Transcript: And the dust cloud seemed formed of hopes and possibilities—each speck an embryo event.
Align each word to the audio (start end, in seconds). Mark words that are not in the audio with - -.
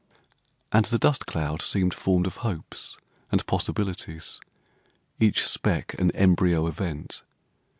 And 0.71 0.85
the 0.85 0.97
dust 0.97 1.27
cloud 1.27 1.61
seemed 1.61 1.93
formed 1.93 2.25
of 2.25 2.37
hopes 2.37 2.97
and 3.31 3.45
possibilities—each 3.45 5.45
speck 5.47 5.93
an 5.99 6.09
embryo 6.15 6.65
event. 6.65 7.21